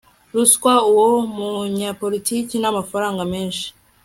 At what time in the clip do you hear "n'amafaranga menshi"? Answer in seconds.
2.59-3.65